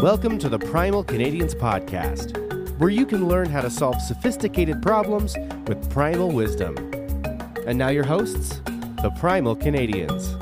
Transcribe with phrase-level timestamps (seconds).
[0.00, 2.36] Welcome to the Primal Canadians podcast,
[2.78, 5.34] where you can learn how to solve sophisticated problems
[5.66, 6.76] with primal wisdom.
[7.66, 10.36] And now, your hosts, the Primal Canadians.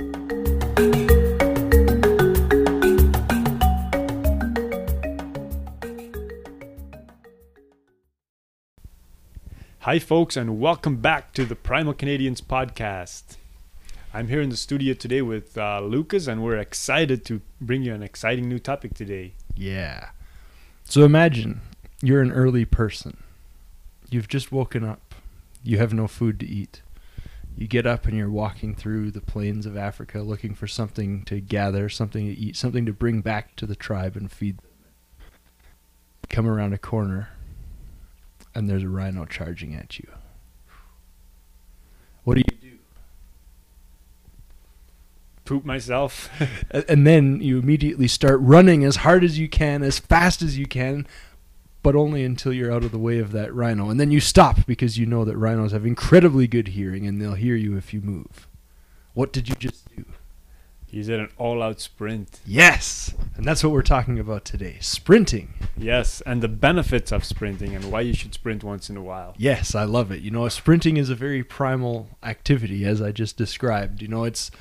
[9.78, 13.36] Hi, folks, and welcome back to the Primal Canadians podcast.
[14.12, 17.94] I'm here in the studio today with uh, Lucas, and we're excited to bring you
[17.94, 19.34] an exciting new topic today.
[19.56, 20.10] Yeah.
[20.84, 21.60] So imagine
[22.02, 23.22] you're an early person.
[24.10, 25.14] You've just woken up.
[25.62, 26.82] You have no food to eat.
[27.56, 31.40] You get up and you're walking through the plains of Africa looking for something to
[31.40, 34.70] gather, something to eat, something to bring back to the tribe and feed them.
[36.28, 37.30] Come around a corner
[38.54, 40.08] and there's a rhino charging at you.
[42.24, 42.78] What do you do?
[45.44, 46.30] Poop myself.
[46.88, 50.66] And then you immediately start running as hard as you can, as fast as you
[50.66, 51.06] can,
[51.82, 53.90] but only until you're out of the way of that rhino.
[53.90, 57.34] And then you stop because you know that rhinos have incredibly good hearing and they'll
[57.34, 58.48] hear you if you move.
[59.12, 60.04] What did you just do?
[60.94, 62.38] He's in an all-out sprint.
[62.46, 63.14] Yes!
[63.36, 65.52] And that's what we're talking about today sprinting.
[65.76, 69.34] Yes, and the benefits of sprinting and why you should sprint once in a while.
[69.36, 70.22] Yes, I love it.
[70.22, 74.02] You know, sprinting is a very primal activity, as I just described.
[74.02, 74.52] You know, it's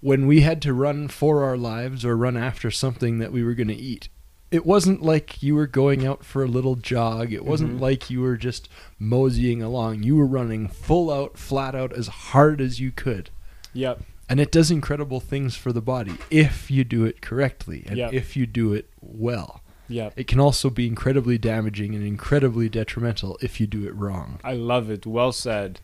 [0.00, 3.54] when we had to run for our lives or run after something that we were
[3.54, 4.08] going to eat.
[4.50, 7.32] It wasn't like you were going out for a little jog.
[7.32, 7.80] It wasn't Mhm.
[7.80, 8.68] like you were just
[8.98, 10.04] moseying along.
[10.04, 13.28] You were running full out, flat out, as hard as you could.
[13.74, 14.02] Yep.
[14.30, 18.12] And it does incredible things for the body if you do it correctly and Yep.
[18.14, 19.62] if you do it well.
[19.88, 20.14] Yep.
[20.16, 24.38] It can also be incredibly damaging and incredibly detrimental if you do it wrong.
[24.44, 25.06] I love it.
[25.06, 25.80] Well said.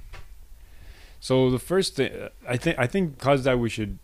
[1.20, 2.12] So the first thing
[2.46, 3.98] I think I think because that we should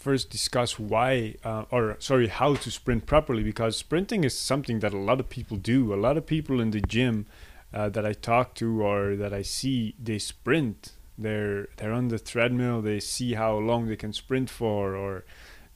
[0.00, 4.92] first discuss why uh, or sorry how to sprint properly because sprinting is something that
[4.92, 5.94] a lot of people do.
[5.94, 7.26] A lot of people in the gym
[7.72, 10.92] uh, that I talk to or that I see they sprint.
[11.18, 12.80] They're they're on the treadmill.
[12.82, 15.24] They see how long they can sprint for or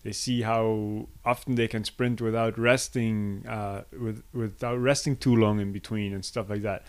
[0.02, 5.60] they see how often they can sprint without resting uh, with without resting too long
[5.60, 6.84] in between and stuff like that.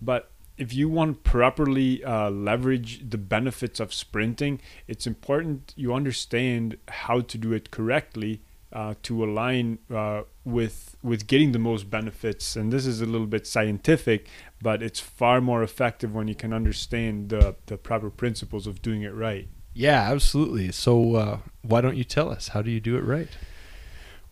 [0.00, 6.78] But if you want properly uh, leverage the benefits of sprinting, it's important you understand
[6.88, 8.40] how to do it correctly
[8.72, 12.56] uh, to align uh, with with getting the most benefits.
[12.56, 14.28] And this is a little bit scientific,
[14.60, 19.02] but it's far more effective when you can understand the the proper principles of doing
[19.02, 19.48] it right.
[19.72, 20.72] Yeah, absolutely.
[20.72, 22.48] So, uh, why don't you tell us?
[22.48, 23.28] How do you do it right?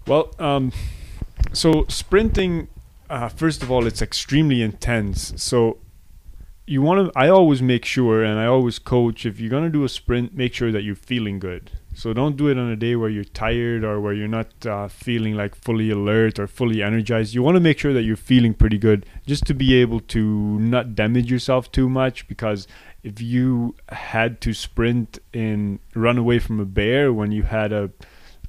[0.07, 0.73] Well, um,
[1.53, 2.69] so sprinting,
[3.11, 5.34] uh, first of all, it's extremely intense.
[5.37, 5.79] So
[6.67, 7.19] you want to.
[7.19, 9.27] I always make sure, and I always coach.
[9.27, 11.71] If you're gonna do a sprint, make sure that you're feeling good.
[11.95, 14.89] So don't do it on a day where you're tired or where you're not uh,
[14.89, 17.35] feeling like fully alert or fully energized.
[17.35, 20.59] You want to make sure that you're feeling pretty good, just to be able to
[20.59, 22.27] not damage yourself too much.
[22.27, 22.67] Because
[23.03, 27.91] if you had to sprint and run away from a bear when you had a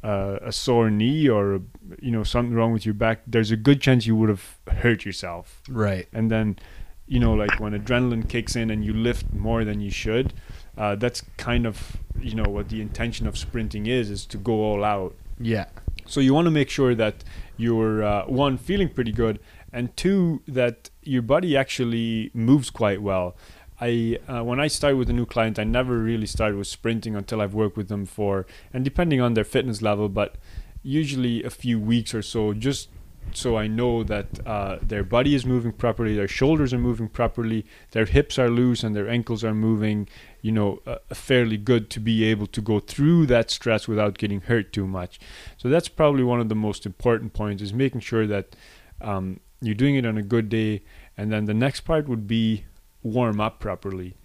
[0.06, 1.62] uh, a sore knee or
[2.00, 5.04] you know something wrong with your back, there's a good chance you would have hurt
[5.04, 5.62] yourself.
[5.68, 6.08] Right.
[6.14, 6.58] And then,
[7.08, 10.34] you know, like when adrenaline kicks in and you lift more than you should,
[10.78, 14.54] uh, that's kind of you know what the intention of sprinting is is to go
[14.54, 15.16] all out.
[15.40, 15.66] Yeah.
[16.08, 17.24] So you want to make sure that
[17.58, 19.40] you're uh, one feeling pretty good,
[19.72, 23.36] and two that your body actually moves quite well.
[23.80, 27.16] I uh, when I start with a new client, I never really start with sprinting
[27.16, 30.36] until I've worked with them for, and depending on their fitness level, but
[30.82, 32.90] usually a few weeks or so, just
[33.34, 37.66] so I know that uh, their body is moving properly, their shoulders are moving properly,
[37.92, 40.08] their hips are loose, and their ankles are moving,
[40.42, 44.42] you know, uh, fairly good to be able to go through that stress without getting
[44.42, 45.20] hurt too much.
[45.58, 48.56] So that's probably one of the most important points is making sure that
[49.02, 50.84] um, you're doing it on a good day.
[51.18, 52.66] And then the next part would be
[53.04, 54.16] warm up properly.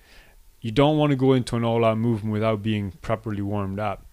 [0.61, 4.07] You don't want to go into an all out movement without being properly warmed up.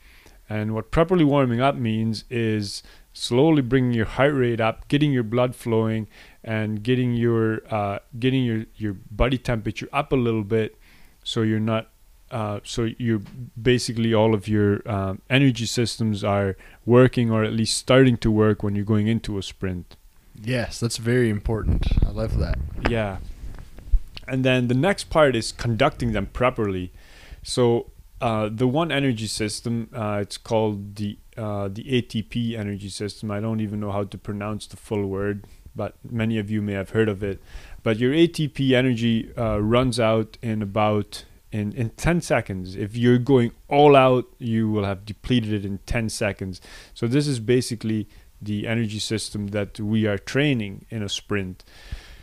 [0.50, 2.83] And what properly warming up means is
[3.17, 6.07] slowly bringing your heart rate up, getting your blood flowing,
[6.43, 10.77] and getting your uh, getting your your body temperature up a little bit,
[11.23, 11.89] so you're not
[12.29, 13.21] uh, so you're
[13.61, 16.55] basically all of your um, energy systems are
[16.85, 19.95] working or at least starting to work when you're going into a sprint.
[20.39, 21.87] Yes, that's very important.
[22.05, 22.59] I love that.
[22.89, 23.17] Yeah.
[24.27, 26.91] And then the next part is conducting them properly.
[27.43, 33.29] So uh, the one energy system, uh, it's called the uh, the ATP energy system.
[33.29, 36.73] I don't even know how to pronounce the full word, but many of you may
[36.73, 37.39] have heard of it.
[37.83, 42.75] But your ATP energy uh, runs out in about in, in 10 seconds.
[42.75, 46.59] If you're going all out, you will have depleted it in 10 seconds.
[46.93, 48.07] So this is basically
[48.41, 51.63] the energy system that we are training in a sprint.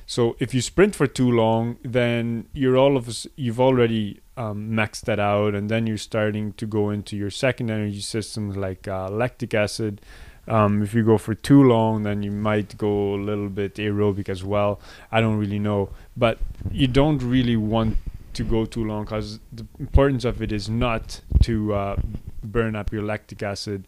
[0.07, 4.71] So if you sprint for too long, then you're all of us you've already um,
[4.71, 8.89] maxed that out, and then you're starting to go into your second energy systems like
[8.89, 10.01] uh, lactic acid.
[10.47, 14.29] Um, if you go for too long, then you might go a little bit aerobic
[14.29, 14.81] as well.
[15.11, 16.39] I don't really know, but
[16.71, 17.97] you don't really want
[18.35, 21.97] to go too long because the importance of it is not to uh,
[22.43, 23.87] burn up your lactic acid.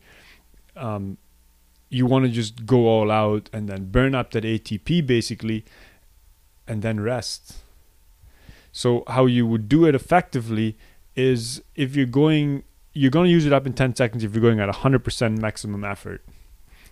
[0.77, 1.19] Um,
[1.89, 5.65] you want to just go all out and then burn up that ATP basically,
[6.67, 7.57] and then rest.
[8.77, 10.77] So how you would do it effectively
[11.15, 12.63] is if you're going,
[12.93, 15.83] you're going to use it up in 10 seconds if you're going at 100% maximum
[15.83, 16.23] effort.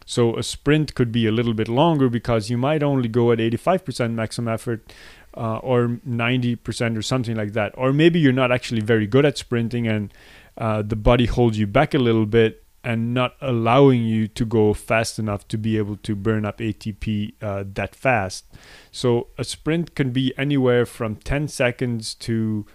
[0.06, 3.38] So a sprint could be a little bit longer because you might only go at
[3.38, 4.94] 85% maximum effort
[5.36, 7.75] uh, or 90% or something like that.
[7.76, 10.10] Or maybe you're not actually very good at sprinting and
[10.56, 14.75] uh, the body holds you back a little bit and not allowing you to go
[14.75, 18.44] fast enough to be able to burn up ATP uh, that fast.
[18.92, 22.66] So a sprint can be anywhere from 10 seconds to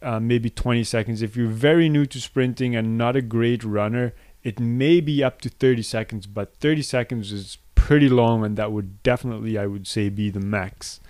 [0.00, 1.20] uh, maybe 20 seconds.
[1.20, 5.40] If you're very new to sprinting and not a great runner, it may be up
[5.42, 9.86] to 30 seconds, but 30 seconds is pretty long, and that would definitely, I would
[9.86, 11.00] say, be the max.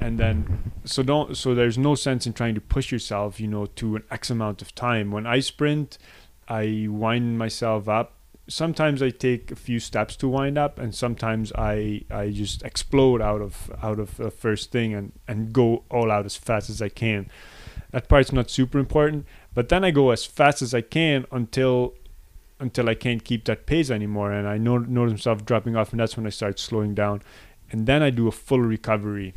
[0.00, 3.66] And then, so don't, so there's no sense in trying to push yourself, you know,
[3.66, 5.10] to an X amount of time.
[5.10, 5.98] When I sprint,
[6.48, 8.12] I wind myself up.
[8.46, 13.22] Sometimes I take a few steps to wind up, and sometimes I I just explode
[13.22, 16.82] out of out of the first thing and and go all out as fast as
[16.82, 17.30] I can.
[17.90, 19.24] That part's not super important,
[19.54, 21.94] but then I go as fast as I can until
[22.60, 26.00] until I can't keep that pace anymore, and I know, notice myself dropping off, and
[26.00, 27.22] that's when I start slowing down,
[27.70, 29.34] and then I do a full recovery,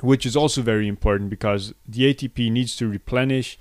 [0.00, 3.58] which is also very important because the ATP needs to replenish,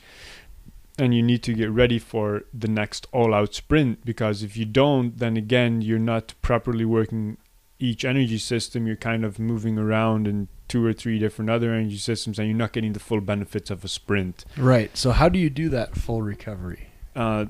[0.98, 4.06] and you need to get ready for the next all-out sprint.
[4.06, 7.38] Because if you don't, then again you're not properly working
[7.80, 8.88] each energy system.
[8.88, 12.58] You're kind of moving around in two or three different other energy systems, and you're
[12.58, 14.46] not getting the full benefits of a sprint.
[14.58, 14.96] Right.
[14.98, 16.90] So how do you do that full recovery?
[17.16, 17.46] Uh,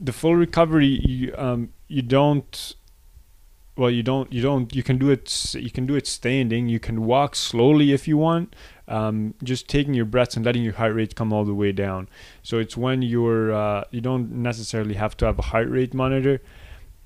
[0.00, 2.74] the full recovery you um you don't
[3.76, 6.80] well you don't you don't you can do it you can do it standing you
[6.80, 8.54] can walk slowly if you want
[8.88, 12.08] um, just taking your breaths and letting your heart rate come all the way down
[12.42, 16.40] so it's when you're uh, you don't necessarily have to have a heart rate monitor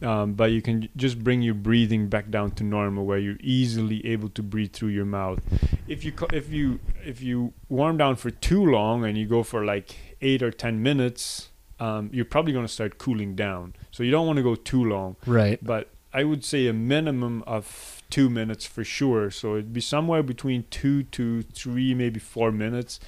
[0.00, 4.04] um, but you can just bring your breathing back down to normal where you're easily
[4.06, 5.40] able to breathe through your mouth
[5.86, 9.64] if you if you if you warm down for too long and you go for
[9.64, 11.48] like eight or ten minutes
[11.80, 13.74] um, you're probably going to start cooling down.
[13.90, 15.16] So you don't want to go too long.
[15.26, 15.62] Right.
[15.62, 19.30] But I would say a minimum of two minutes for sure.
[19.30, 22.98] So it'd be somewhere between two to three, maybe four minutes.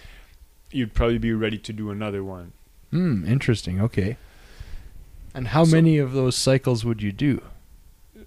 [0.70, 2.52] You'd probably be ready to do another one.
[2.91, 3.26] Hmm.
[3.26, 3.81] Interesting.
[3.81, 4.17] Okay.
[5.35, 7.43] And how So- many of those cycles would you do?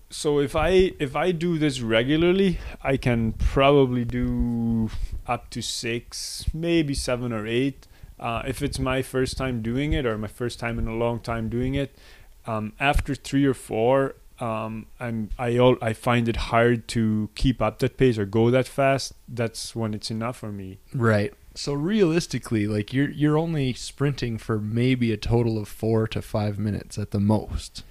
[0.09, 4.91] So if I if I do this regularly, I can probably do
[5.27, 7.87] up to six, maybe seven or eight.
[8.19, 11.19] Uh, if it's my first time doing it or my first time in a long
[11.19, 11.97] time doing it,
[12.45, 17.61] um, after three or four, um, I'm I al- I find it hard to keep
[17.61, 19.13] up that pace or go that fast.
[19.27, 20.79] That's when it's enough for me.
[20.93, 21.33] Right.
[21.55, 26.57] So realistically, like you're you're only sprinting for maybe a total of four to five
[26.57, 27.83] minutes at the most.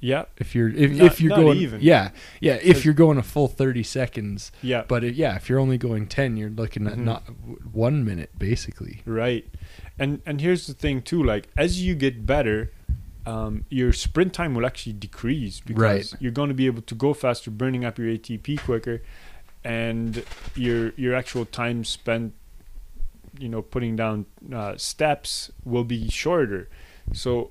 [0.00, 1.80] Yeah, If you're if, Not- if you're not going even.
[1.80, 4.84] yeah yeah if you're going a full thirty seconds, yeah.
[4.86, 6.98] but it, yeah if you're only going ten, you're looking at Mhm.
[7.04, 7.22] not
[7.72, 9.02] one minute basically.
[9.04, 9.46] Right.
[9.98, 12.70] And and here's the thing too, like as you get better,
[13.28, 15.82] um, your sprint time will actually decrease because
[16.12, 16.22] Right.
[16.22, 19.02] you're going to be able to go faster, burning up your ATP quicker,
[19.64, 22.32] and your your actual time spent,
[23.38, 26.68] you know, putting down uh, steps will be shorter.
[27.12, 27.50] So,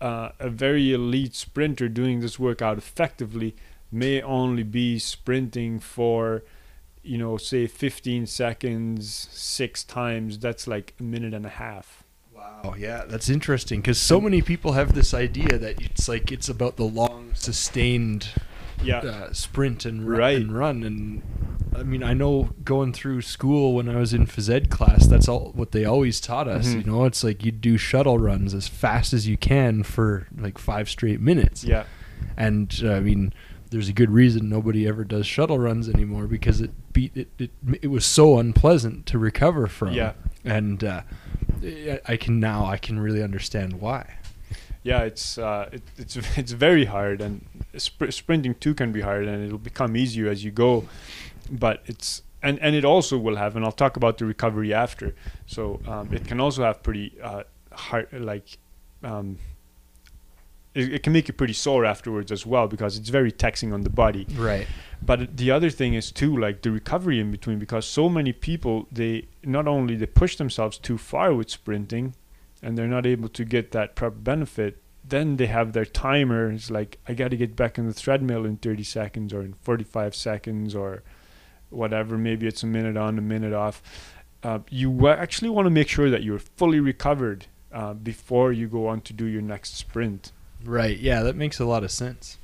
[0.00, 3.56] uh, a very elite sprinter doing this workout effectively
[3.90, 6.42] may only be sprinting for
[7.02, 11.97] you know, say 15 seconds six times, that's like a minute and a half.
[12.64, 16.48] Wow, yeah, that's interesting because so many people have this idea that it's like it's
[16.48, 18.28] about the long, sustained
[18.82, 18.98] Yeah.
[18.98, 20.36] uh, sprint and run, Right.
[20.36, 20.82] and run.
[20.82, 21.22] And
[21.76, 25.28] I mean, I know going through school when I was in phys ed class, that's
[25.28, 26.68] all what they always taught us.
[26.68, 26.84] Mhm.
[26.84, 30.58] You know, it's like you do shuttle runs as fast as you can for like
[30.58, 31.62] five straight minutes.
[31.64, 31.84] Yeah.
[32.36, 33.32] And uh, I mean,
[33.70, 37.28] there's a good reason nobody ever does shuttle runs anymore because it beat it.
[37.38, 37.50] It,
[37.82, 39.92] it was so unpleasant to recover from.
[39.92, 40.12] Yeah.
[40.44, 41.02] And uh,
[41.62, 44.14] I- can now I can really understand why.
[44.82, 49.26] Yeah, it's uh, it, it's it's very hard, and spr- sprinting too can be hard,
[49.26, 50.88] and it'll become easier as you go.
[51.50, 55.14] But it's and and it also will have, and I'll talk about the recovery after.
[55.46, 58.58] So um, it can also have pretty uh, hard, like
[59.02, 59.38] um,
[60.78, 63.82] it, it can make you pretty sore afterwards as well because it's very taxing on
[63.82, 64.26] the body.
[64.34, 64.66] Right.
[65.02, 68.86] But the other thing is too like the recovery in between because so many people
[68.90, 72.14] they not only they push themselves too far with sprinting,
[72.62, 74.82] and they're not able to get that proper benefit.
[75.04, 76.50] Then they have their timer.
[76.50, 79.54] It's like I got to get back on the treadmill in 30 seconds or in
[79.54, 81.02] 45 seconds or
[81.70, 82.18] whatever.
[82.18, 83.82] Maybe it's a minute on, a minute off.
[84.42, 88.86] Uh, you actually want to make sure that you're fully recovered uh, before you go
[88.86, 90.32] on to do your next sprint.
[90.64, 90.98] Right.
[90.98, 92.38] Yeah, that makes a lot of sense.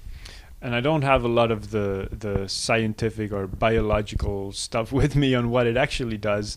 [0.61, 5.35] And I don't have a lot of the the scientific or biological stuff with me
[5.35, 6.57] on what it actually does,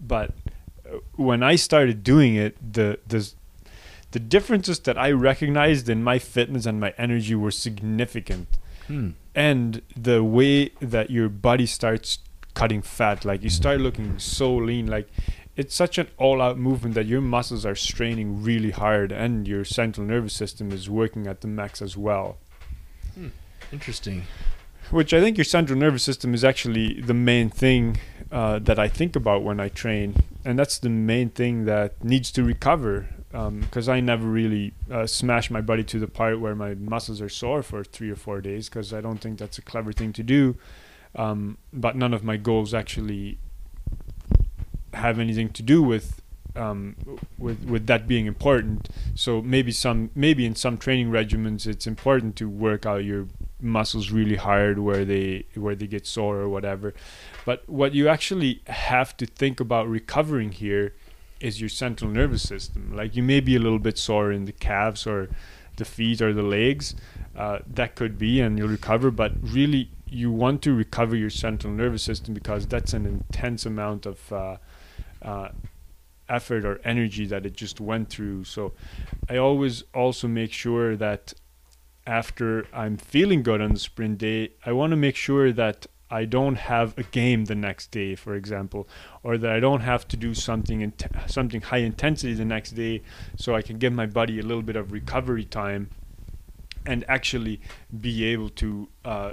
[0.00, 0.30] but
[0.86, 3.32] uh, when I started doing it, the the
[4.12, 8.48] the differences that I recognized in my fitness and my energy were significant.
[8.86, 9.10] Hmm.
[9.34, 12.20] and the way that your body starts
[12.54, 15.10] cutting fat like you start looking so lean like
[15.58, 20.06] it's such an all-out movement that your muscles are straining really hard and your central
[20.06, 22.38] nervous system is working at the max as well
[23.72, 24.22] Interesting.
[24.90, 27.98] which i think your central nervous system is actually the main thing
[28.32, 32.30] uh, that i think about when i train and that's the main thing that needs
[32.30, 36.74] to recover because I never really uh, smash my body to the part where my
[36.74, 39.92] muscles are sore for three or four days because I don't think that's a clever
[39.92, 40.56] thing to do.
[41.14, 43.38] Um, but none of my goals actually
[44.94, 46.20] have anything to do with
[46.56, 46.96] um,
[47.38, 48.88] with with that being important.
[49.14, 53.26] So maybe some maybe in some training regimens it's important to work out your
[53.60, 56.94] muscles really hard where they where they get sore or whatever.
[57.44, 60.94] But what you actually have to think about recovering here
[61.40, 62.94] is your central nervous system.
[62.94, 65.28] Like you may be a little bit sore in the calves or
[65.76, 66.94] the feet or the legs.
[67.36, 69.12] Uh, that could be, and you'll recover.
[69.12, 74.04] But really, you want to recover your central nervous system because that's an intense amount
[74.04, 74.56] of uh,
[75.22, 75.48] uh,
[76.28, 78.44] effort or energy that it just went through.
[78.44, 78.72] So
[79.28, 81.34] I always also make sure that
[82.06, 86.24] after I'm feeling good on the sprint day, I want to make sure that I
[86.24, 88.88] don't have a game the next day, for example,
[89.22, 90.94] or that I don't have to do something in
[91.26, 93.02] something high intensity the next day,
[93.36, 95.90] so I can give my body a little bit of recovery time,
[96.86, 97.60] and actually
[98.00, 99.32] be able to uh,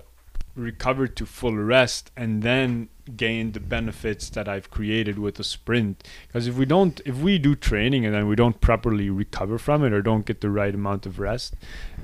[0.56, 6.04] recover to full rest, and then gain the benefits that I've created with a sprint.
[6.28, 9.84] Because if we don't, if we do training and then we don't properly recover from
[9.84, 11.56] it, or don't get the right amount of rest,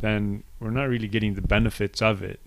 [0.02, 2.40] then we're not really getting the benefits of it.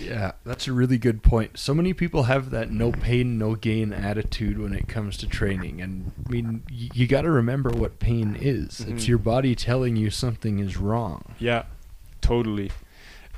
[0.00, 1.58] Yeah, that's a really good point.
[1.58, 5.80] So many people have that no pain, no gain attitude when it comes to training.
[5.80, 8.80] And I mean, y- you got to remember what pain is.
[8.80, 9.08] It's Mhm.
[9.08, 11.34] your body telling you something is wrong.
[11.38, 11.64] Yeah,
[12.20, 12.70] totally.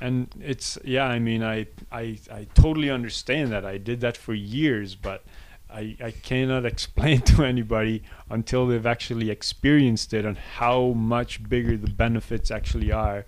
[0.01, 3.65] And it's yeah, I mean I I I totally understand that.
[3.65, 5.23] I did that for years, but
[5.69, 11.77] I I cannot explain to anybody until they've actually experienced it and how much bigger
[11.77, 13.25] the benefits actually are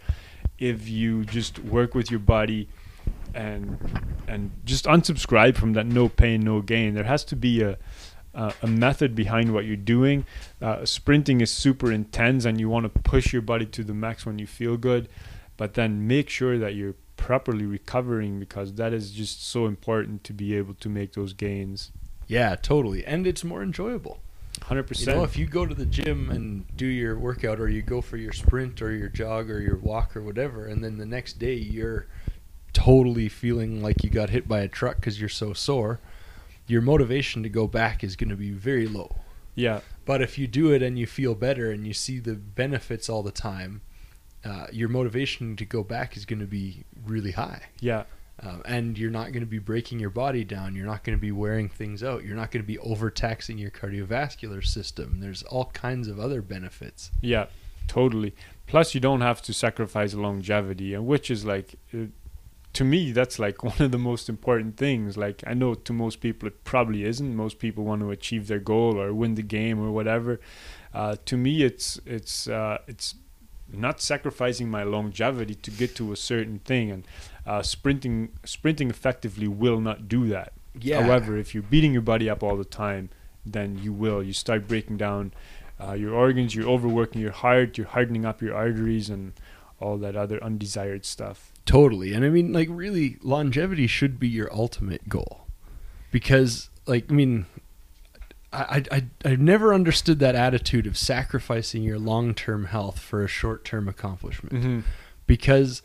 [0.59, 2.67] if you just work with your body
[3.33, 3.77] and
[4.27, 6.95] and just unsubscribe from that no pain no gain.
[6.95, 7.77] There has to be a
[8.37, 10.23] uh, a method behind what you're doing.
[10.61, 14.25] Uh, sprinting is super intense, and you want to push your body to the max
[14.25, 15.09] when you feel good,
[15.57, 20.33] but then make sure that you're properly recovering because that is just so important to
[20.33, 21.91] be able to make those gains.
[22.27, 23.05] Yeah, totally.
[23.05, 24.19] And it's more enjoyable.
[24.61, 24.99] 100%.
[24.99, 28.01] You know, if you go to the gym and do your workout or you go
[28.01, 31.33] for your sprint or your jog or your walk or whatever, and then the next
[31.33, 32.07] day you're
[32.73, 35.99] totally feeling like you got hit by a truck because you're so sore,
[36.67, 39.15] your motivation to go back is going to be very low.
[39.55, 43.09] Yeah, But if you do it and you feel better and you see the benefits
[43.09, 43.81] all the time,
[44.45, 47.61] uh, your motivation to go back is going to be really high.
[47.79, 48.03] yeah,
[48.41, 50.75] Um, and you're not going to be breaking your body down.
[50.75, 52.23] You're not going to be wearing things out.
[52.23, 55.19] You're not going to be overtaxing your cardiovascular system.
[55.19, 57.11] There's all kinds of other benefits.
[57.21, 57.47] yeah,
[57.87, 58.35] totally.
[58.67, 62.07] Plus, you don't have to sacrifice longevity, and which is like, uh,
[62.73, 65.17] to me, that's like one of the most important things.
[65.17, 67.35] Like, I know to most people it probably isn't.
[67.35, 70.39] Most people want to achieve their goal or win the game or whatever.
[70.93, 73.15] Uh, to me, it's it's uh, it's
[73.71, 77.07] not sacrificing my longevity to get to a certain thing, and
[77.45, 80.53] uh, sprinting sprinting effectively will not do that.
[81.01, 83.09] However, if you're beating your body up all the time,
[83.45, 84.21] then you will.
[84.21, 85.33] You start breaking down
[85.83, 89.33] uh, your organs, you're overworking your heart, you're hardening up your arteries, and
[89.79, 91.51] all that other undesired stuff.
[91.65, 92.13] Totally.
[92.13, 95.47] And I mean, like, really, longevity should be your ultimate goal.
[96.11, 97.45] Because, like, I mean,
[98.57, 103.27] I, I, I've never understood that attitude of sacrificing your long term health for a
[103.27, 104.55] short term accomplishment.
[104.55, 104.79] Mm-hmm.
[105.25, 105.81] Because,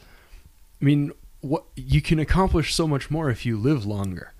[0.81, 4.33] I mean, what you can accomplish so much more if you live longer.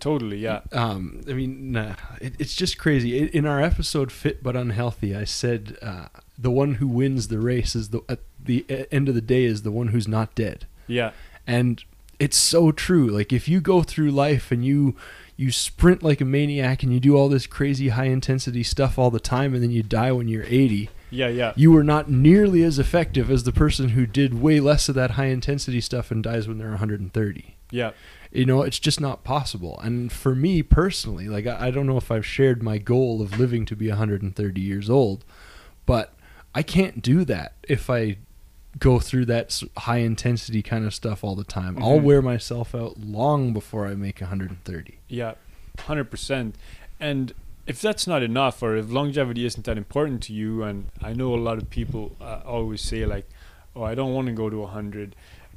[0.00, 0.38] totally.
[0.38, 0.60] Yeah.
[0.72, 3.18] Um, I mean, nah, it, it's just crazy.
[3.18, 6.08] In, in our episode "Fit but Unhealthy," I said uh,
[6.38, 9.62] the one who wins the race is the at the end of the day is
[9.62, 11.12] the one who's not dead, Yeah.
[11.46, 11.82] and
[12.18, 13.08] it's so true.
[13.08, 14.94] Like if you go through life and you
[15.36, 19.10] you sprint like a maniac and you do all this crazy high intensity stuff all
[19.10, 21.28] the time, and then you die when you're 80, Yeah.
[21.28, 21.52] Yeah.
[21.56, 25.12] you were not nearly as effective as the person who did way less of that
[25.12, 27.90] high intensity stuff and dies when they're 130 Yeah.
[28.32, 31.96] you know it's just not possible and for me personally like I, I don't know
[31.96, 35.24] if i've shared my goal of living to be 130 years old
[35.86, 36.12] but
[36.54, 38.16] i can't do that if i
[38.78, 42.02] go through that high intensity kind of stuff all the time i'll Mhm.
[42.02, 45.34] wear myself out long before i make 130 Yeah,
[45.78, 46.56] hundred percent.
[47.00, 47.32] And
[47.66, 51.34] if that's not enough, or if longevity isn't that important to you, and I know
[51.34, 53.26] a lot of people uh, always say like,
[53.74, 55.14] "Oh, I don't want to go to hundred."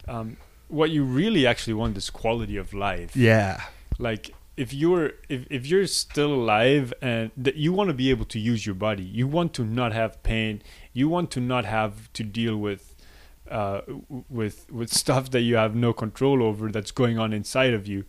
[0.07, 3.15] Um, what you really actually want is quality of life.
[3.15, 3.61] yeah
[3.97, 8.25] Like if you're if, if you're still alive and that you want to be able
[8.25, 10.61] to use your body, you want to not have pain,
[10.93, 12.88] you want to not have to deal with
[13.49, 13.81] uh,
[14.29, 18.05] with with stuff that you have no control over that's going on inside of you.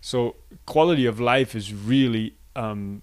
[0.00, 3.02] So quality of life is really um,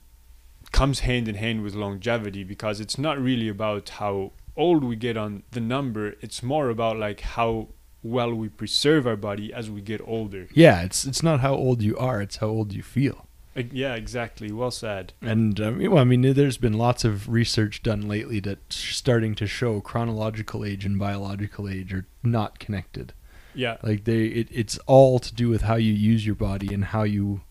[0.71, 5.17] comes hand in hand with longevity because it's not really about how old we get
[5.17, 6.15] on the number.
[6.21, 7.69] It's more about like how
[8.03, 10.47] well we preserve our body as we get older.
[10.53, 13.27] yeah it's it's not how old you are it's how old you feel
[13.71, 14.51] yeah, exactly.
[14.51, 15.13] Well said.
[15.21, 19.47] And um, well, I mean, there's been lots of research done lately that's starting to
[19.47, 23.13] show chronological age and biological age are not connected.
[23.53, 23.77] Yeah.
[23.81, 27.03] Like they, it, it's all to do with how you use your body and how
[27.03, 27.41] you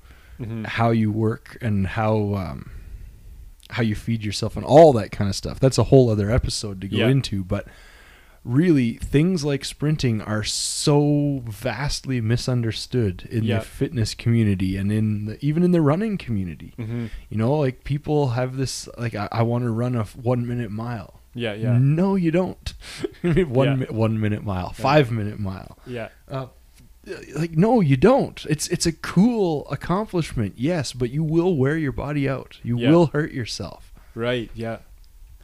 [0.40, 0.66] Mhm.
[0.66, 2.70] how you work and how um,
[3.70, 5.60] how you feed yourself and all that kind of stuff.
[5.60, 7.08] That's a whole other episode to go Yeah.
[7.08, 7.68] into, but
[8.44, 13.58] really things like sprinting are so vastly misunderstood in Yeah.
[13.60, 16.74] the fitness community and in the, even in the running community.
[16.78, 17.08] Mhm.
[17.30, 20.70] You know, like people have this like I, I want to run a one minute
[20.70, 21.20] mile.
[21.34, 21.54] Yeah.
[21.54, 21.78] Yeah.
[21.80, 22.74] No, you don't.
[23.22, 23.74] one Yeah.
[23.76, 24.82] mi- one minute mile, Yeah.
[24.82, 25.78] five minute mile.
[25.86, 26.08] Yeah.
[26.30, 26.46] Uh,
[27.36, 28.44] like no, you don't.
[28.48, 32.58] It's it's a cool accomplishment, yes, but you will wear your body out.
[32.62, 32.90] You Yeah.
[32.90, 33.92] will hurt yourself.
[34.14, 34.50] Right.
[34.54, 34.78] Yeah.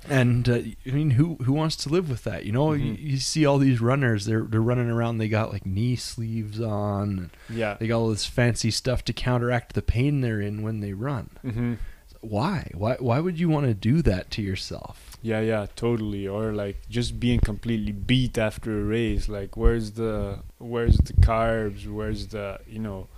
[0.09, 0.55] And uh,
[0.87, 2.45] I mean, who who wants to live with that?
[2.47, 2.99] You know, you, Mhm.
[3.03, 4.25] you see all these runners.
[4.25, 5.19] They're they're running around.
[5.19, 7.31] They got like knee sleeves on.
[7.49, 7.77] Yeah.
[7.79, 11.31] They got all this fancy stuff to counteract the pain they're in when they run.
[11.43, 11.75] hmm
[12.23, 12.71] Why?
[12.75, 12.97] Why?
[12.99, 15.17] Why would you want to do that to yourself?
[15.23, 15.41] Yeah.
[15.41, 15.67] Yeah.
[15.77, 16.27] Totally.
[16.27, 19.29] Or like just being completely beat after a race.
[19.29, 21.87] Like, where's the where's the carbs?
[21.87, 23.09] Where's the you know,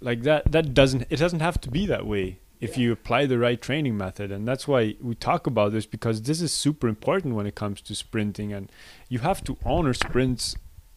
[0.00, 0.52] like that.
[0.52, 1.06] That doesn't.
[1.10, 4.32] It doesn't have to be that way if you apply the right training method.
[4.32, 7.80] And that's why we talk about this because this is super important when it comes
[7.82, 8.52] to sprinting.
[8.52, 8.70] And
[9.08, 10.56] you have to honor sprints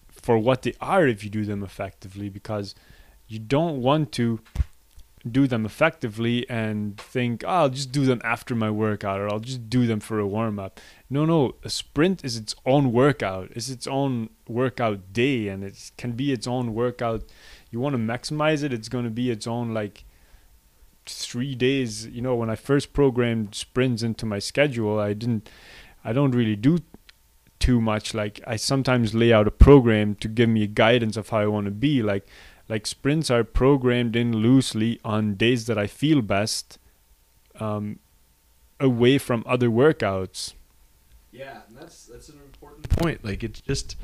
[0.10, 2.76] for what they are if you do them effectively because
[3.28, 4.40] you don't want to
[5.30, 9.40] do them effectively and think, oh, I'll just do them after my workout or I'll
[9.40, 10.80] just do them for a warm up.
[11.10, 13.52] No, no, a sprint is its own workout.
[13.52, 17.24] It's its own workout day and it can be its own workout.
[17.70, 20.04] You want to maximize it, it's going to be its own like
[21.16, 22.08] three days.
[22.08, 25.50] You know, when I first programmed sprints into my schedule, I didn't,
[26.04, 26.80] I don't really do
[27.60, 28.14] too much.
[28.14, 31.48] Like I sometimes lay out a program to give me a guidance of how I
[31.48, 32.02] want to be.
[32.02, 32.26] Like
[32.70, 36.78] like sprints are programmed in loosely on days that I feel best,
[37.60, 38.00] um,
[38.80, 40.54] away from other workouts.
[41.32, 43.24] Yeah, and that's that's an important point.
[43.24, 43.96] Like it's just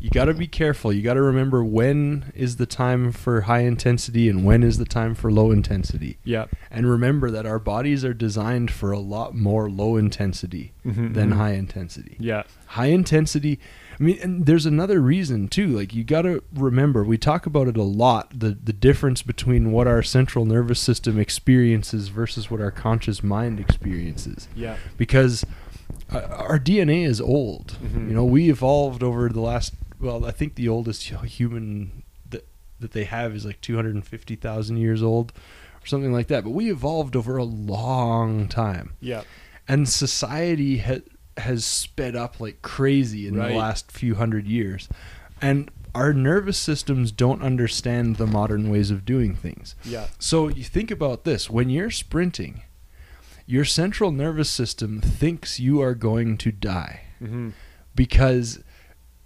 [0.00, 0.92] you got to be careful.
[0.92, 4.84] You got to remember when is the time for high intensity and when is the
[4.84, 6.18] time for low intensity.
[6.24, 6.46] Yeah.
[6.70, 11.30] And remember that our bodies are designed for a lot more low intensity Mhm, than
[11.30, 11.36] mhm.
[11.36, 12.16] high intensity.
[12.18, 12.42] Yeah.
[12.66, 13.58] High intensity
[13.98, 15.68] I mean, and there's another reason too.
[15.68, 18.38] Like you got to remember, we talk about it a lot.
[18.38, 23.58] The the difference between what our central nervous system experiences versus what our conscious mind
[23.58, 24.76] experiences Yeah.
[24.98, 25.46] because
[26.12, 27.78] our DNA is old.
[27.82, 28.08] Mhm.
[28.08, 29.74] You know, we evolved over the last.
[30.00, 32.46] Well, I think the oldest human that
[32.80, 35.32] that they have is like two hundred and fifty thousand years old,
[35.82, 36.44] or something like that.
[36.44, 39.22] But we evolved over a long time, Yeah.
[39.66, 41.00] and society ha-
[41.38, 43.48] has sped up like crazy in Right.
[43.52, 44.88] the last few hundred years,
[45.42, 49.74] and our nervous systems don't understand the modern ways of doing things.
[49.82, 50.08] Yeah.
[50.18, 52.60] So you think about this when you're sprinting,
[53.46, 57.50] your central nervous system thinks you are going to die hmm
[57.94, 58.60] because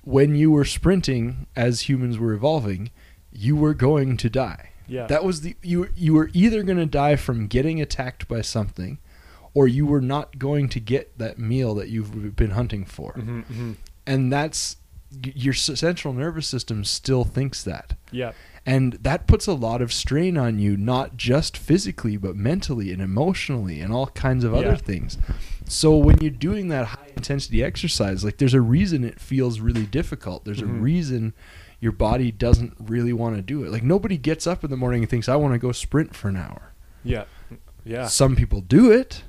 [0.03, 2.91] when you were sprinting as humans were evolving,
[3.33, 4.71] you were going to die.
[4.87, 5.07] Yeah.
[5.07, 8.99] That was the you you were either going to die from getting attacked by something
[9.55, 13.13] or you were not going to get that meal that you've been hunting for.
[13.13, 13.73] hmm hmm
[14.07, 14.77] And that's
[15.23, 17.95] your central nervous system still thinks that.
[18.13, 18.33] Yeah.
[18.67, 23.01] And that puts a lot of strain on you, not just physically, but mentally and
[23.01, 24.59] emotionally and all kinds of Yeah.
[24.59, 25.17] other things.
[25.67, 29.87] So when you're doing that high intensity exercise, like there's a reason it feels really
[29.87, 30.45] difficult.
[30.45, 30.71] There's Mhm.
[30.79, 31.33] a reason
[31.81, 33.71] your body doesn't really want to do it.
[33.73, 36.29] Like nobody gets up in the morning and thinks, I want to go sprint for
[36.29, 36.73] an hour.
[37.03, 37.25] Yeah.
[37.85, 38.09] Yeah.
[38.09, 39.23] Some people do it,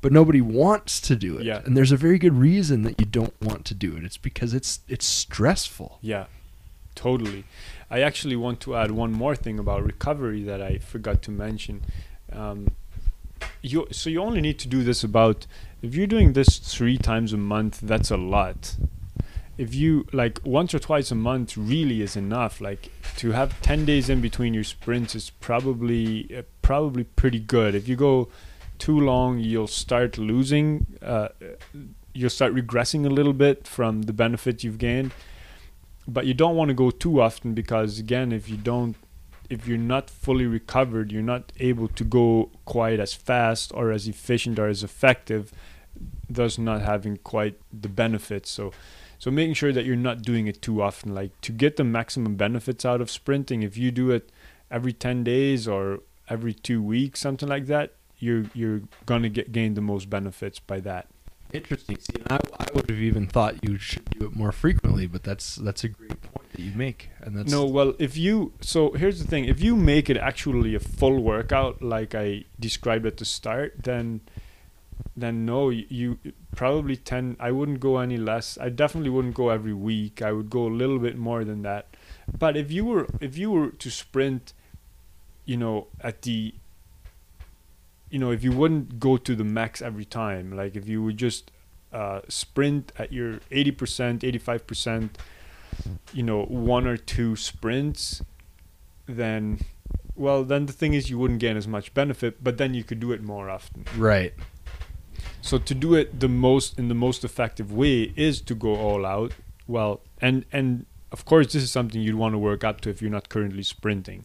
[0.00, 1.44] but nobody wants to do it.
[1.44, 1.62] Yeah.
[1.64, 4.02] And there's a very good reason that you don't want to do it.
[4.04, 5.98] It's because it's it's stressful.
[6.02, 6.24] Yeah,
[6.96, 7.44] totally.
[7.90, 11.82] I actually want to add one more thing about recovery that I forgot to mention.
[12.32, 12.72] Um,
[13.62, 15.46] you so you only need to do this about
[15.82, 17.80] if you're doing this three times a month.
[17.80, 18.76] That's a lot.
[19.58, 22.60] If you like once or twice a month, really is enough.
[22.60, 27.74] Like to have ten days in between your sprints is probably uh, probably pretty good.
[27.74, 28.28] If you go
[28.78, 30.86] too long, you'll start losing.
[31.00, 31.28] Uh,
[32.12, 35.12] you'll start regressing a little bit from the benefit you've gained
[36.06, 38.96] but you don't want to go too often because again if you don't
[39.48, 44.08] if you're not fully recovered you're not able to go quite as fast or as
[44.08, 45.52] efficient or as effective
[46.28, 48.50] thus not having quite the benefits.
[48.50, 48.72] So
[49.18, 51.14] so making sure that you're not doing it too often.
[51.14, 54.30] Like to get the maximum benefits out of sprinting if you do it
[54.70, 59.52] every 10 days or every 2 weeks something like that you're you're going to get
[59.52, 61.06] gain the most benefits by that
[61.52, 61.98] Interesting.
[62.00, 65.22] See, and I, I would have even thought you should do it more frequently, but
[65.22, 68.92] that's that's a great point that you make, and that's no, well, if you so
[68.92, 73.16] here's the thing: if you make it actually a full workout, like I described at
[73.18, 74.22] the start, then
[75.16, 76.18] then no, you, you
[76.54, 77.36] probably ten.
[77.38, 78.58] I wouldn't go any less.
[78.60, 80.22] I definitely wouldn't go every week.
[80.22, 81.94] I would go a little bit more than that.
[82.38, 84.52] But if you were if you were to sprint,
[85.44, 86.54] you know, at the
[88.10, 91.16] you know, if you wouldn't go to the max every time, like if you would
[91.16, 91.50] just
[91.92, 95.10] uh, sprint at your 80%, 85%,
[96.12, 98.22] you know, one or two sprints,
[99.06, 99.60] then,
[100.14, 103.00] well, then the thing is you wouldn't gain as much benefit, but then you could
[103.00, 103.84] do it more often.
[103.96, 104.32] right.
[105.40, 109.06] So to do it the most in the most effective way is to go all
[109.06, 109.32] out.
[109.68, 113.00] Well, and and of course this is something you'd want to work up to if
[113.00, 114.24] you're not currently sprinting.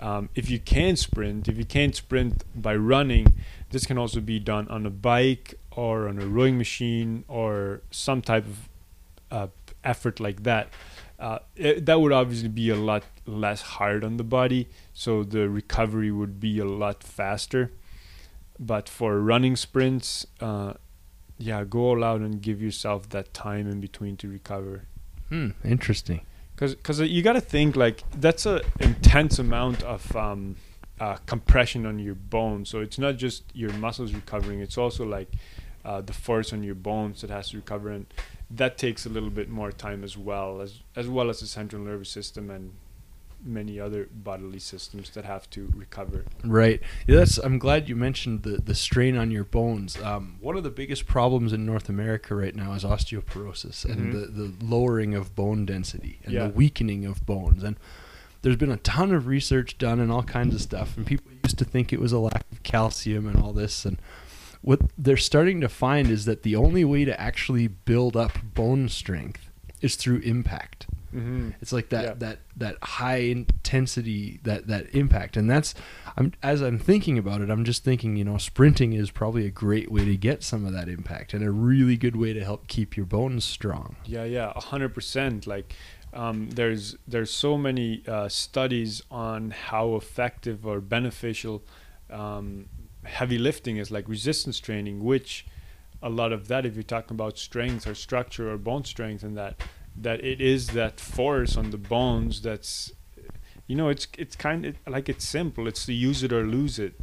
[0.00, 3.34] Um, if you can sprint, if you can't sprint by running,
[3.70, 8.22] this can also be done on a bike or on a rowing machine or some
[8.22, 8.68] type of
[9.30, 9.46] uh,
[9.84, 10.68] effort like that.
[11.18, 15.48] Uh, it, that would obviously be a lot less hard on the body, so the
[15.48, 17.72] recovery would be a lot faster.
[18.58, 20.74] But for running sprints, uh,
[21.38, 24.84] yeah, go all out and give yourself that time in between to recover.
[25.28, 25.50] Hmm.
[25.64, 26.20] Interesting.
[26.58, 30.56] Cause, cause you got to think like that's an intense amount of um,
[30.98, 32.68] uh, compression on your bones.
[32.68, 35.30] So it's not just your muscles recovering; it's also like
[35.84, 38.06] uh, the force on your bones that has to recover, and
[38.50, 41.80] that takes a little bit more time as well as as well as the central
[41.80, 42.72] nervous system and
[43.44, 46.24] many other bodily systems that have to recover.
[46.44, 46.80] Right.
[47.06, 47.38] That's.
[47.38, 49.96] I'm glad you mentioned the the strain on your bones.
[50.02, 54.12] Um, one of the biggest problems in North America right now is osteoporosis and Mhm.
[54.12, 56.48] the the lowering of bone density and Yeah.
[56.48, 57.62] the weakening of bones.
[57.62, 57.76] And
[58.42, 60.96] there's been a ton of research done and all kinds of stuff.
[60.96, 63.84] And people used to think it was a lack of calcium and all this.
[63.84, 63.98] And
[64.62, 68.88] what they're starting to find is that the only way to actually build up bone
[68.88, 69.48] strength
[69.80, 70.86] is through impact.
[71.14, 71.50] Mm-hmm.
[71.60, 72.14] It's like that Yeah.
[72.14, 75.74] that that high intensity that that impact, and that's
[76.16, 79.50] I'm as I'm thinking about it, I'm just thinking, you know, sprinting is probably a
[79.50, 82.66] great way to get some of that impact, and a really good way to help
[82.66, 83.96] keep your bones strong.
[84.04, 85.46] Yeah, yeah, a hundred percent.
[85.46, 85.74] Like,
[86.12, 91.62] um, there's there's so many uh, studies on how effective or beneficial
[92.10, 92.66] um,
[93.04, 95.46] heavy lifting is, like resistance training, which
[96.02, 99.36] a lot of that, if you're talking about strength or structure or bone strength, and
[99.36, 99.60] that
[100.02, 102.92] that it is that force on the bones that's,
[103.66, 105.66] you know, it's it's kind of like it's simple.
[105.66, 106.94] It's the use it or lose it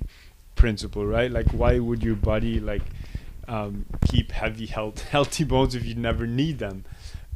[0.55, 1.31] principle, right?
[1.31, 2.83] Like, why would your body like
[3.47, 6.85] um, keep heavy health, healthy bones if you never need them?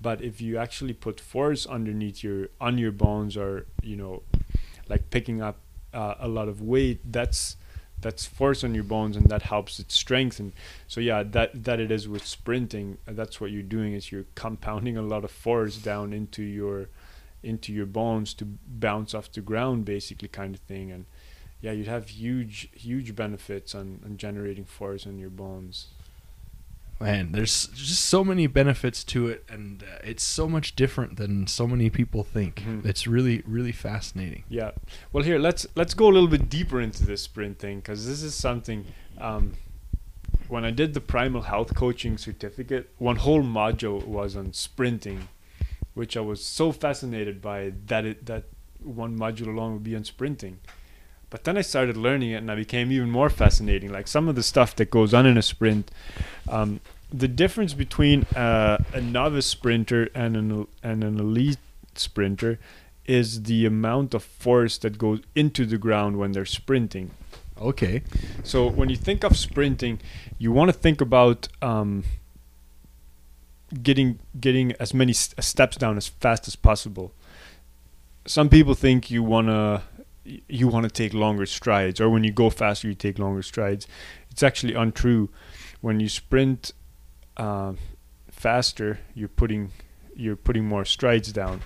[0.01, 4.23] But if you actually put force underneath your on your bones, or you know,
[4.87, 5.57] like picking up
[5.93, 7.57] uh, a lot of weight, that's
[8.01, 10.53] that's force on your bones, and that helps it strengthen.
[10.87, 12.97] So yeah, that that it is with sprinting.
[13.07, 16.89] uh, That's what you're doing is you're compounding a lot of force down into your
[17.43, 20.91] into your bones to bounce off the ground, basically, kind of thing.
[20.91, 21.05] And
[21.61, 25.87] yeah, you'd have huge huge benefits on, on generating force on your bones.
[27.01, 31.47] Man, there's just so many benefits to it, and uh, it's so much different than
[31.47, 32.55] so many people think.
[32.65, 32.85] Mhm.
[32.85, 34.43] It's really really fascinating.
[34.49, 34.71] Yeah.
[35.13, 38.21] Well, here let's let's go a little bit deeper into this sprint thing because this
[38.21, 38.85] is something.
[39.17, 39.53] Um,
[40.49, 45.29] when I did the Primal Health Coaching certificate, one whole module was on sprinting,
[45.93, 48.43] which I was so fascinated by that it that
[48.83, 50.59] one module alone would be on sprinting.
[51.29, 53.91] But then I started learning it, and I became even more fascinating.
[53.91, 55.91] Like some of the stuff that goes on in a sprint,
[56.49, 56.79] um,
[57.11, 61.57] the difference between uh, a novice sprinter and an and an elite
[61.95, 62.59] sprinter
[63.05, 67.11] is the amount of force that goes into the ground when they're sprinting.
[67.59, 68.03] Okay.
[68.43, 69.99] So when you think of sprinting,
[70.37, 72.03] you want to think about um,
[73.83, 77.11] getting getting as many st- steps down as fast as possible.
[78.25, 79.83] Some people think you wanna
[80.23, 83.87] you want to take longer strides, or when you go faster, you take longer strides.
[84.29, 85.29] It's actually untrue.
[85.81, 86.71] When you sprint
[87.37, 87.73] uh,
[88.29, 89.71] faster, you're putting
[90.15, 91.61] you're putting more strides down.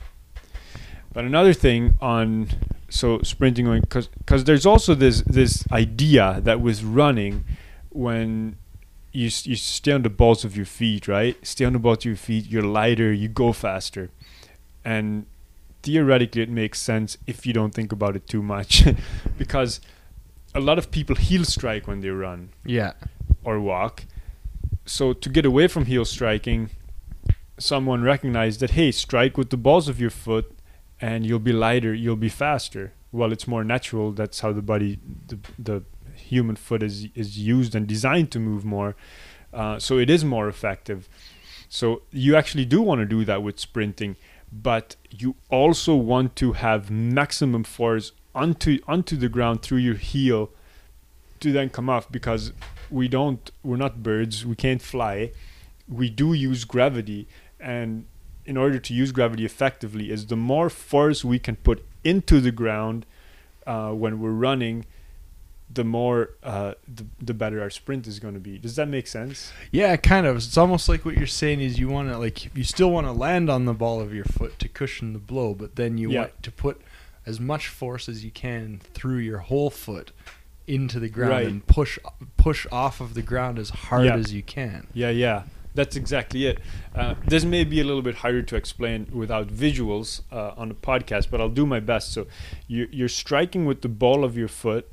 [1.13, 2.49] But another thing on
[2.89, 7.43] so sprinting because because there's also this this idea that with running
[7.89, 8.55] when
[9.11, 12.05] you you stay on the balls of your feet right stay on the balls of
[12.05, 14.09] your feet you're lighter you go faster
[14.85, 15.25] and
[15.83, 18.83] theoretically it makes sense if you don't think about it too much.
[19.37, 19.81] Because
[20.55, 22.93] a lot of people heel strike when they run Yeah.
[23.43, 24.05] or walk.
[24.85, 26.69] So to get away from heel striking
[27.59, 30.45] someone recognized that hey strike with the balls of your foot
[30.99, 32.91] and you'll be lighter you'll be faster.
[33.11, 34.11] Well it's more natural.
[34.11, 35.83] That's how the body the, the
[36.15, 38.95] human foot is is used and designed to move more.
[39.53, 41.07] Uh, so it is more effective.
[41.69, 44.15] So you actually do want to do that with sprinting
[44.61, 50.49] but you also want to have maximum force onto onto the ground through your heel
[51.39, 52.53] to then come off because
[52.89, 55.31] we don't we're not birds we can't fly.
[55.87, 57.27] We do use gravity
[57.59, 58.05] and
[58.45, 62.51] in order to use gravity effectively is the more force we can put into the
[62.51, 63.05] ground
[63.65, 64.85] uh, when we're running
[65.73, 69.07] the more uh, the, the better our sprint is going to be does that make
[69.07, 70.35] sense Yeah, kind of.
[70.37, 73.11] It's almost like what you're saying is you want to like you still want to
[73.11, 76.19] land on the ball of your foot to cushion the blow, but then you Yeah.
[76.21, 76.81] want to put
[77.25, 80.11] as much force as you can through your whole foot
[80.67, 81.47] into the ground Right.
[81.47, 81.97] and push
[82.37, 84.15] push off of the ground as hard Yeah.
[84.15, 84.87] as you can.
[84.93, 85.43] Yeah, yeah,
[85.75, 86.59] that's exactly it.
[86.95, 90.75] Uh, this may be a little bit harder to explain without visuals uh, on the
[90.75, 92.11] podcast, but I'll do my best.
[92.13, 92.27] So
[92.67, 94.89] you, you're striking with the ball of your foot,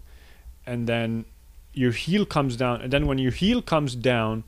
[0.71, 1.25] and then
[1.73, 4.45] your heel comes down, and then when your heel comes down,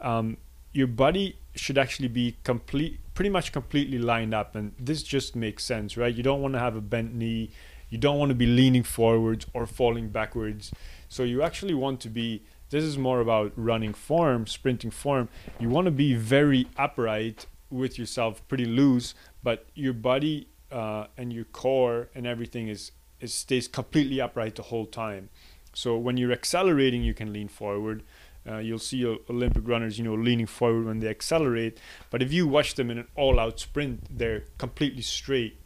[0.00, 0.38] um,
[0.72, 5.64] your body should actually be complete, pretty much completely lined up, and this just makes
[5.64, 6.14] sense, right?
[6.14, 7.50] You don't want to have a bent knee,
[7.90, 10.72] you don't want to be leaning forwards or falling backwards.
[11.08, 15.28] So you actually want to be this is more about running form, sprinting form.
[15.60, 21.32] You want to be very upright with yourself, pretty loose, but your body uh, and
[21.32, 25.28] your core and everything is, is stays completely upright the whole time.
[25.76, 28.02] So when you're accelerating, you can lean forward.
[28.48, 31.78] Uh, you'll see Olympic runners, you know, leaning forward when they accelerate.
[32.10, 35.58] But if you watch them in an all-out sprint, they're completely straight.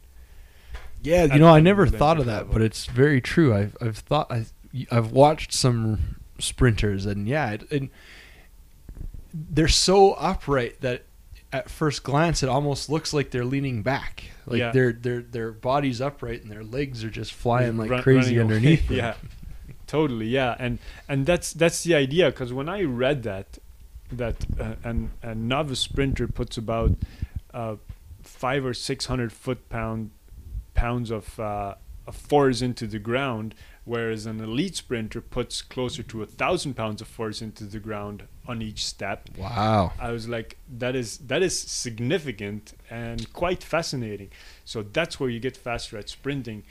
[1.01, 2.53] Yeah, you know, I never Olympic thought of that, level.
[2.53, 3.53] but it's very true.
[3.55, 4.45] I've I've thought I
[4.91, 7.89] I've watched some sprinters, and yeah, it, and
[9.33, 11.03] they're so upright that
[11.53, 14.71] at first glance it almost looks like they're leaning back, like Yeah.
[14.71, 18.89] their their their body's upright and their legs are just flying like Run- crazy underneath.
[18.91, 19.15] yeah,
[19.91, 20.27] totally.
[20.27, 22.25] Yeah, and and that's that's the idea.
[22.31, 23.59] Because when I read that,
[24.11, 26.91] that uh, an a novice sprinter puts about
[27.53, 27.75] uh,
[28.23, 30.11] five or six hundred foot pound
[30.73, 31.75] pounds of uh,
[32.07, 33.53] of force into the ground,
[33.85, 38.23] whereas an elite sprinter puts closer to a thousand pounds of force into the ground
[38.47, 39.29] on each step.
[39.37, 39.91] Wow.
[39.99, 44.29] I was like, that is that is significant and quite fascinating.
[44.65, 46.63] So that's where you get faster at sprinting,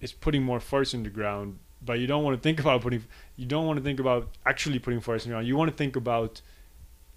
[0.00, 1.58] is putting more force in the ground.
[1.88, 3.02] But you don't want to think about putting,
[3.36, 5.46] you don't want to think about actually putting force in ground.
[5.46, 6.42] You want to think about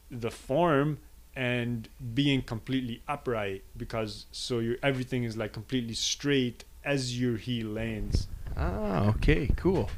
[0.09, 0.99] the form
[1.35, 7.67] and being completely upright because so your everything is like completely straight as your heel
[7.67, 8.29] lands.
[8.55, 9.89] Ah, okay, cool.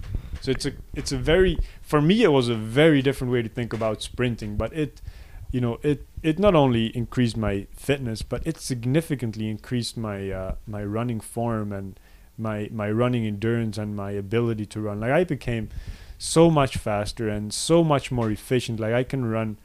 [0.41, 3.49] So it's a it's a very for me it was a very different way to
[3.49, 5.03] think about sprinting, but it
[5.51, 10.55] you know it it not only increased my fitness, but it significantly increased my uh,
[10.65, 11.99] my running form and
[12.37, 14.99] my my running endurance and my ability to run.
[14.99, 15.69] Like I became
[16.17, 18.79] so much faster and so much more efficient.
[18.79, 19.57] Like I can run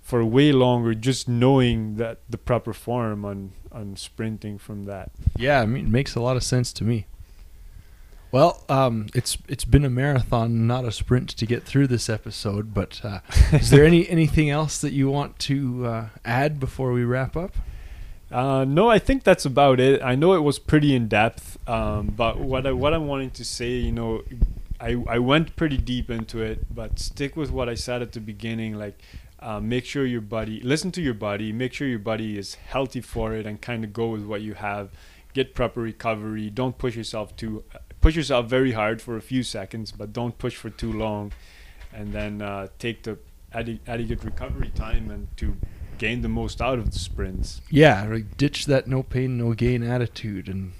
[0.00, 5.10] for way longer just knowing that the proper form on on sprinting from that.
[5.36, 7.06] Yeah, I mean, it makes a lot of sense to me.
[8.30, 12.74] Well, um, it's it's been a marathon, not a sprint, to get through this episode.
[12.74, 13.20] But uh,
[13.52, 17.56] is there any anything else that you want to uh, add before we wrap up?
[18.30, 20.02] Uh, no, I think that's about it.
[20.02, 23.44] I know it was pretty in depth, um, but what I what I'm wanting to
[23.44, 24.22] say, you know,
[24.80, 28.20] I I went pretty deep into it, but stick with what I said at the
[28.20, 28.74] beginning.
[28.74, 28.98] Like,
[29.38, 33.00] uh, make sure your body listen to your body make sure your body is healthy
[33.00, 34.90] for it and kind of go with what you have
[35.34, 37.62] get proper recovery don't push yourself too
[38.00, 41.32] push yourself very hard for a few seconds but don't push for too long
[41.92, 43.18] and then uh, take the
[43.52, 45.56] adequate recovery time and to
[45.98, 49.82] gain the most out of the sprints Yeah, like ditch that no pain, no gain
[49.82, 50.72] attitude and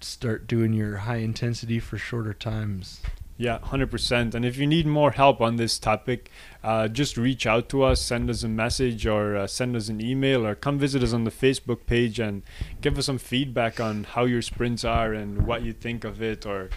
[0.00, 3.00] start doing your high intensity for shorter times.
[3.38, 4.34] Yeah, 100%.
[4.34, 6.30] And if you need more help on this topic,
[6.64, 10.00] uh, just reach out to us, send us a message, or uh, send us an
[10.00, 12.42] email, or come visit us on the Facebook page and
[12.80, 16.46] give us some feedback on how your sprints are and what you think of it,
[16.46, 16.70] or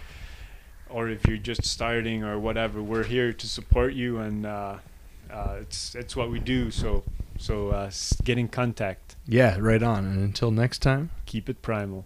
[0.89, 2.83] or if you're just starting or whatever.
[2.83, 4.77] We're here to support you, and uh,
[5.31, 6.71] uh, it's it's what we do.
[6.71, 7.05] So
[7.39, 7.89] so uh,
[8.23, 9.15] get in contact.
[9.25, 10.05] Yeah, right on.
[10.05, 12.05] And until next time, Keep it primal.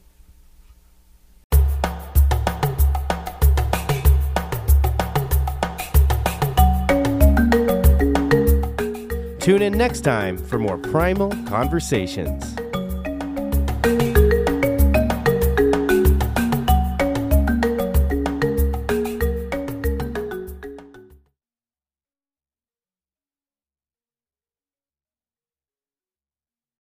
[9.40, 12.56] Tune in next time for more primal conversations.